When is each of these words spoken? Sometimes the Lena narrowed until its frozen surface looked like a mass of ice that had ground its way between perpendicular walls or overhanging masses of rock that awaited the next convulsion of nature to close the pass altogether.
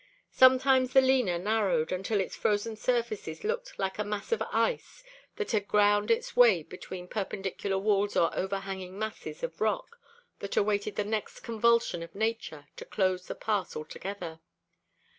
Sometimes 0.31 0.93
the 0.93 1.01
Lena 1.01 1.37
narrowed 1.37 1.91
until 1.91 2.19
its 2.19 2.35
frozen 2.35 2.75
surface 2.75 3.43
looked 3.43 3.77
like 3.77 3.99
a 3.99 4.03
mass 4.03 4.31
of 4.31 4.41
ice 4.51 5.03
that 5.35 5.51
had 5.51 5.67
ground 5.67 6.09
its 6.09 6.35
way 6.35 6.63
between 6.63 7.07
perpendicular 7.07 7.77
walls 7.77 8.15
or 8.15 8.35
overhanging 8.35 8.97
masses 8.97 9.43
of 9.43 9.61
rock 9.61 9.99
that 10.39 10.57
awaited 10.57 10.95
the 10.95 11.03
next 11.03 11.41
convulsion 11.41 12.01
of 12.01 12.15
nature 12.15 12.65
to 12.77 12.85
close 12.85 13.27
the 13.27 13.35
pass 13.35 13.75
altogether. 13.75 14.39